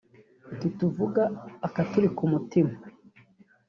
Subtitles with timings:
[0.57, 1.23] ntituvuga
[1.67, 2.73] akaturi ku mutima